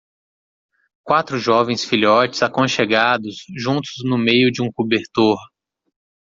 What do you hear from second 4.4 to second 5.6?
de um cobertor.